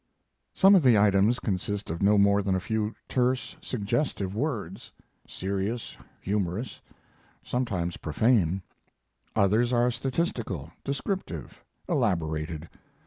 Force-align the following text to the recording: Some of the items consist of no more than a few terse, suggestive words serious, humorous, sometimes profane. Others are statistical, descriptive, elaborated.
Some 0.55 0.73
of 0.73 0.81
the 0.81 0.97
items 0.97 1.39
consist 1.39 1.91
of 1.91 2.01
no 2.01 2.17
more 2.17 2.41
than 2.41 2.55
a 2.55 2.59
few 2.59 2.95
terse, 3.07 3.55
suggestive 3.61 4.35
words 4.35 4.91
serious, 5.27 5.95
humorous, 6.21 6.81
sometimes 7.43 7.97
profane. 7.97 8.63
Others 9.35 9.71
are 9.71 9.91
statistical, 9.91 10.71
descriptive, 10.83 11.63
elaborated. 11.87 12.67